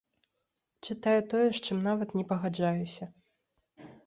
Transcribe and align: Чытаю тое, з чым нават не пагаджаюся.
Чытаю 0.87 1.19
тое, 1.33 1.43
з 1.57 1.61
чым 1.67 1.77
нават 1.89 2.17
не 2.21 2.25
пагаджаюся. 2.33 3.05